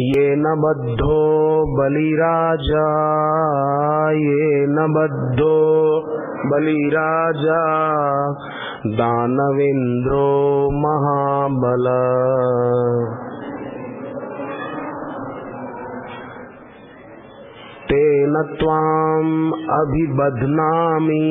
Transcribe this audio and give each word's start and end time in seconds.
ये 0.00 0.36
न 0.36 0.42
बद्धो 0.42 1.22
बलिराजा, 1.76 2.84
ये 4.10 4.66
न 4.66 4.76
बद्धो 4.76 5.54
बलिराजा 6.46 7.62
दानवेन्द्रो 8.86 10.30
महाबल। 10.70 11.86
तेन 17.88 18.32
त्वाम् 18.32 19.52
अभिबध्नामि 19.80 21.22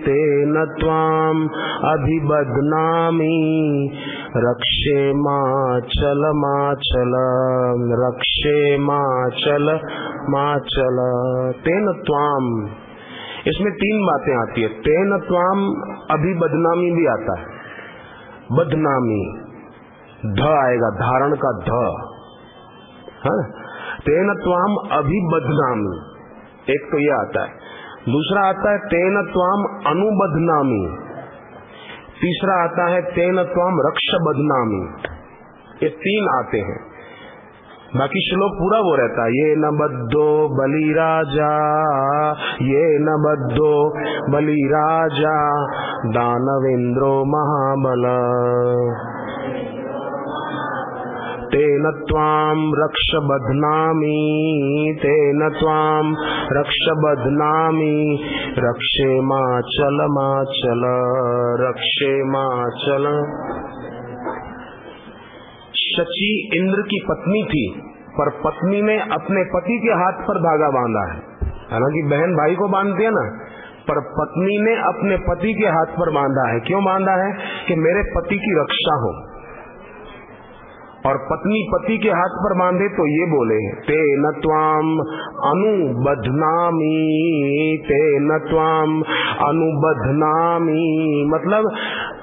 तेन 0.00 0.64
त्वाम् 0.80 1.48
अभिबध्नामि 1.84 3.36
रक्षे 4.36 5.12
माचल 5.12 6.32
माचल, 6.34 7.12
रक्षे 8.06 8.78
माचल 8.78 9.80
माचल। 10.28 10.96
तेन 11.60 11.92
त्वाम। 11.92 12.66
इसमें 13.46 13.72
तीन 13.72 14.06
बातें 14.06 14.36
आती 14.36 14.62
है। 14.62 14.68
तेन 14.68 15.18
त्वाम 15.18 15.58
अभिबदनामी 16.18 16.90
भी 16.90 17.06
आता 17.06 17.40
है। 17.40 17.46
बदनामी। 18.52 19.38
ध 20.26 20.40
आएगा, 20.40 20.90
धारण 20.90 21.34
का 21.44 21.52
ध। 21.52 21.94
है? 23.26 23.42
तेन 24.00 24.34
त्वाम 24.34 24.98
अभिबदनामी 24.98 26.10
एक 26.74 26.80
तो 26.92 26.98
ये 26.98 27.10
आता 27.10 27.42
है। 27.42 27.50
दूसरा 28.08 28.48
आता 28.48 28.72
है, 28.72 28.78
तेन 28.78 29.22
त्वाम 29.22 29.64
अनुबदनामी 29.86 31.09
तीसरा 32.20 32.64
आता 32.64 32.86
है, 32.86 33.02
तेन 33.02 33.42
त्वाम 33.42 33.80
रक्ष 33.80 34.14
बदनामी 34.14 35.10
ये 35.82 35.88
तीन 35.88 36.28
आते 36.28 36.58
हैं। 36.58 36.90
बाकी 37.96 38.30
श्लोक 38.30 38.52
पूरा 38.52 38.78
वो 38.78 38.94
रहता 38.94 39.22
है। 39.22 39.28
ये 39.28 39.56
न 39.56 39.62
बद्धो 39.62 40.48
बलि 40.48 40.92
राजा 40.92 41.52
ये 42.62 42.98
न 42.98 43.06
बद्धो 43.26 43.72
बलि 44.32 44.68
राजा 44.72 45.64
दानवेंद्रो 46.10 47.24
महाबल। 47.24 48.04
तेन 51.50 52.04
त्वाम् 52.08 52.72
रक्ष 52.76 53.14
बध्नामि, 53.14 54.20
तेन 55.02 55.50
त्वाम् 55.60 56.14
रक्ष 56.52 56.90
बध्नामि। 56.90 58.18
रक्षे 58.58 59.20
माचल 59.20 60.06
माचल, 60.10 60.82
रक्षे 61.68 62.24
माचल। 62.24 63.22
शची 65.74 66.50
इंद्र 66.54 66.82
की 66.82 67.06
पत्नी 67.08 67.42
थी, 67.42 67.80
पर 67.88 68.30
पत्नी 68.30 68.82
ने 68.82 68.98
अपने 69.00 69.44
पति 69.44 69.78
के 69.78 69.90
हाथ 69.90 70.12
पर 70.12 70.38
धागा 70.38 70.68
बांधा 70.68 71.12
है। 71.12 71.20
हालाँकि 71.72 72.02
बहन 72.02 72.32
भाई 72.34 72.54
को 72.54 72.68
बांधती 72.68 73.04
है 73.04 73.10
ना, 73.10 73.38
पर 73.88 74.00
पत्नी 74.00 74.58
ने 74.58 74.74
अपने 74.74 75.16
पति 75.16 75.54
के 75.54 75.66
हाथ 75.66 75.86
पर 75.86 76.10
बांधा 76.10 76.52
है। 76.52 76.60
क्यों 76.60 76.84
बांधा 76.84 77.12
है? 77.12 77.32
कि 77.68 77.74
मेरे 77.74 78.02
पति 78.02 78.36
की 78.36 78.60
रक्षा 78.60 78.94
हो। 78.94 79.29
और 81.06 81.16
पत्नी 81.16 81.70
पति 81.74 81.98
के 81.98 82.08
हाथ 82.08 82.28
पर 82.28 82.58
बांधे 82.58 82.88
तो 82.88 83.06
ये 83.06 83.26
बोले, 83.26 83.82
ते 83.82 84.16
न 84.16 84.32
त्वाम 84.42 84.98
अनुबधनामी, 85.50 86.96
ते 87.84 88.18
न 88.18 88.38
अनुबधनामी। 89.48 91.24
मतलब 91.28 91.72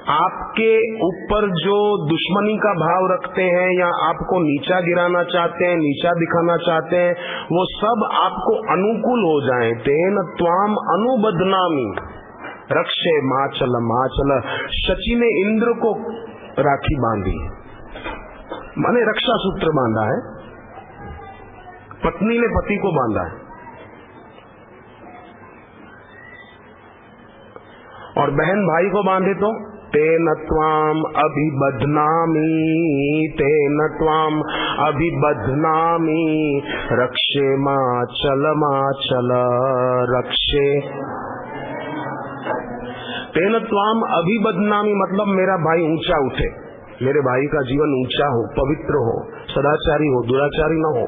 आपके 0.08 0.96
ऊपर 1.06 1.50
जो 1.50 2.06
दुश्मनी 2.08 2.56
का 2.56 2.72
भाव 2.74 3.12
रखते 3.12 3.42
हैं 3.42 3.78
या 3.80 3.86
आपको 3.86 4.38
नीचा 4.38 4.80
गिराना 4.80 5.22
चाहते 5.22 5.64
हैं, 5.64 5.76
नीचा 5.76 6.12
दिखाना 6.12 6.56
चाहते 6.56 6.96
हैं, 6.96 7.12
वो 7.52 7.64
सब 7.64 8.08
आपको 8.12 8.56
अनुकूल 8.72 9.24
हो 9.24 9.40
जाए। 9.40 9.72
तेन 9.72 10.16
त्वाम 10.38 10.70
अनुबदनामी 10.70 11.92
रक्षे 12.72 13.22
माचल 13.22 13.78
माचल, 13.82 14.40
शची 14.66 15.14
ने 15.14 15.48
इंद्र 15.48 15.66
को 15.66 15.92
राखी 16.62 16.94
बांधी। 16.94 17.57
माने 18.78 19.10
रक्षा 19.10 19.32
सूत्र 19.36 19.68
बांधा 19.68 20.02
है। 20.02 20.38
पत्नी 22.04 22.38
ने 22.38 22.46
पति 22.46 22.76
को 22.76 22.92
बांधा 22.92 23.22
है। 23.22 23.48
और 28.18 28.30
बहन 28.30 28.66
भाई 28.66 28.90
को 28.90 29.02
बांधे 29.02 29.34
तो 29.34 29.68
तेन 29.88 30.34
त्वाम 30.34 31.02
अभिबधनामी 31.24 32.48
तेन 33.38 33.88
त्वाम 33.98 34.40
अभिबधनामी, 34.86 36.62
रक्षे 36.92 37.56
माचल 37.56 38.54
माचल 38.56 39.30
रक्षे। 40.18 40.80
तेन 43.28 43.58
त्वाम 43.58 44.00
अभिबदनामी 44.00 44.94
मतलब 44.94 45.26
मेरा 45.26 45.56
भाई 45.56 45.92
ऊँचा 45.92 46.26
उठे। 46.26 46.67
मेरे 47.02 47.20
भाई 47.20 47.46
का 47.46 47.62
जीवन 47.62 47.92
ऊँचा 48.00 48.26
हो, 48.26 48.42
पवित्र 48.58 49.02
हो, 49.06 49.16
सदाचारी 49.48 50.08
हो, 50.08 50.26
दुराचारी 50.26 50.78
न 50.78 50.92
हो 51.00 51.06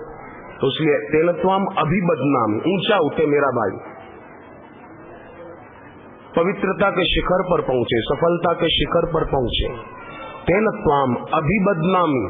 तो 0.61 0.67
इसलिए 0.67 0.97
तेन 1.09 1.33
त्वाम 1.33 1.65
अभिबदनामी, 1.79 2.75
ऊँचा 2.75 2.97
उठे 2.99 3.27
मेरा 3.27 3.49
भाई। 3.49 3.77
पवित्रता 6.37 6.91
के 6.91 7.05
शिखर 7.05 7.43
पर 7.43 7.61
पहुँचे, 7.61 8.01
सफलता 8.01 8.53
के 8.53 8.69
शिखर 8.69 9.07
पर 9.07 9.25
पहुँचे। 9.25 9.69
तेन 10.47 10.71
त्वाम 10.71 11.15
अभिबदनामी। 11.35 12.23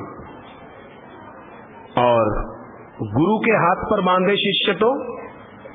और 1.99 2.33
गुरु 3.17 3.39
के 3.39 3.51
हाथ 3.51 3.85
पर 3.91 4.01
बांधे 4.01 4.37
शिष्य 4.37 4.73
तो 4.73 4.93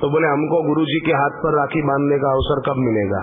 तो 0.01 0.09
बोले, 0.09 0.27
हमको 0.27 0.67
गुरु 0.67 0.85
जी 0.85 0.99
के 1.05 1.11
हाथ 1.11 1.29
पर 1.29 1.59
राखी 1.59 1.81
बांधने 1.81 2.17
का 2.17 2.31
अवसर 2.31 2.59
कब 2.59 2.75
मिलेगा? 2.77 3.21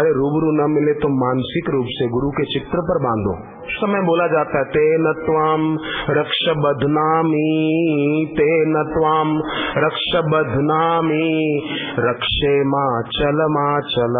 अरे, 0.00 0.12
रूबरू 0.12 0.50
न 0.52 0.70
मिले 0.70 0.92
तो 0.92 1.08
मानसिक 1.08 1.70
रूप 1.70 1.84
से 1.88 2.08
गुरु 2.08 2.30
के 2.30 2.44
चित्र 2.44 2.78
पर 2.78 2.98
बांधो। 2.98 3.52
समय 3.68 4.00
बोला 4.00 4.26
जाता 4.26 4.58
है, 4.58 4.64
ते 4.64 5.12
त्वाम 5.12 5.78
रक्ष 6.10 6.48
बधनामी, 6.48 8.26
ते 8.32 8.64
त्वाम 8.82 9.38
रक्ष 9.76 10.16
बधनामी, 10.16 11.62
रक्षे 11.98 12.64
माँ 12.64 13.02
चल 13.02 13.46
माँ 13.50 13.80
चल 13.80 14.14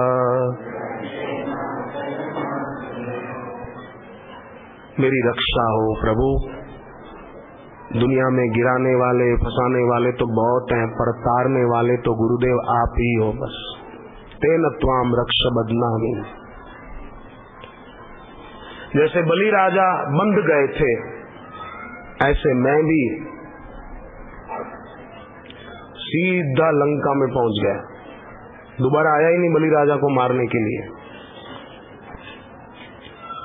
मेरी 5.00 5.28
रक्षा 5.28 5.62
हो 5.62 5.94
प्रभु। 6.00 6.61
दुनिया 7.92 8.28
में 8.28 8.50
गिराने 8.50 8.94
वाले, 8.94 9.36
फंसाने 9.36 9.90
वाले 9.90 10.12
तो 10.12 10.26
बहुत 10.26 10.72
हैं, 10.72 10.88
पर 10.88 11.12
तारने 11.12 11.64
वाले 11.64 11.96
तो 11.96 12.14
गुरुदेव 12.14 12.56
आप 12.80 12.94
ही 12.98 13.14
हो 13.14 13.32
बस। 13.32 13.78
तेन 14.34 14.68
त्वाम 14.68 15.14
रक्ष 15.14 15.40
बदनामी। 15.46 16.22
जैसे 18.96 19.22
बलि 19.22 19.50
राजा 19.50 20.04
बंध 20.04 20.34
गए 20.34 20.66
थे, 20.80 20.92
ऐसे 22.30 22.54
मैं 22.54 22.84
भी 22.84 23.32
सीधा 25.96 26.70
लंका 26.70 27.14
में 27.14 27.28
पहुँच 27.34 27.60
गया। 27.62 27.74
दोबारा 28.80 29.10
आया 29.10 29.28
ही 29.28 29.38
नहीं 29.38 29.52
बलि 29.52 29.68
राजा 29.68 29.96
को 29.96 30.08
मारने 30.08 30.46
के 30.46 30.58
लिए। 30.58 30.88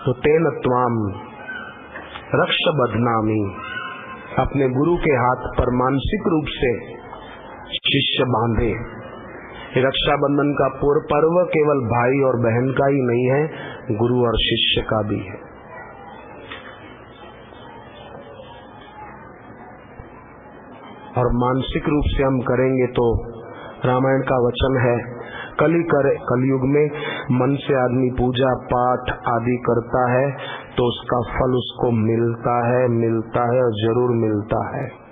तो 0.05 0.13
तेन 0.13 0.49
त्वाम 0.49 1.21
रक्ष 2.41 2.57
बदनामी। 2.67 3.66
अपने 4.37 4.65
गुरु 4.71 4.95
के 4.97 5.13
हाथ 5.15 5.45
पर 5.57 5.69
मानसिक 5.77 6.27
रूप 6.27 6.49
से 6.51 6.71
शिष्य 7.85 8.25
बांधे। 8.27 8.69
रक्षाबंधन 9.77 10.51
का 10.53 10.67
पूर्व 10.75 11.01
पर्व 11.07 11.39
केवल 11.47 11.81
भाई 11.87 12.21
और 12.23 12.37
बहन 12.41 12.69
का 12.71 12.87
ही 12.87 13.01
नहीं 13.03 13.25
है, 13.31 13.41
गुरु 13.97 14.19
और 14.25 14.37
शिष्य 14.39 14.83
का 14.83 15.01
भी 15.03 15.19
है। 15.21 15.39
और 21.17 21.29
मानसिक 21.37 21.89
रूप 21.89 22.07
से 22.07 22.23
हम 22.23 22.39
करेंगे 22.47 22.87
तो 22.93 23.05
रामायण 23.85 24.23
का 24.23 24.37
वचन 24.43 24.79
है, 24.81 24.97
कली 25.59 25.83
करे 25.91 26.15
कलयुग 26.25 26.67
में 26.69 26.83
मन 27.31 27.55
से 27.55 27.73
आदमी 27.75 28.09
पूजा 28.09 28.49
पाठ 28.67 29.09
आदि 29.29 29.55
करता 29.65 30.03
है 30.11 30.27
तो 30.77 30.87
उसका 30.87 31.17
फल 31.31 31.55
उसको 31.55 31.91
मिलता 31.91 32.53
है 32.67 32.87
मिलता 32.91 33.41
है 33.53 33.63
और 33.63 33.73
ज़रूर 33.79 34.15
मिलता 34.17 34.61
है। 34.67 35.06